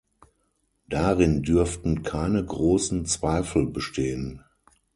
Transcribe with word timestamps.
Darin 0.89 1.43
dürften 1.43 2.01
keine 2.01 2.43
großen 2.43 3.05
Zweifel 3.05 3.67
bestehen. 3.67 4.43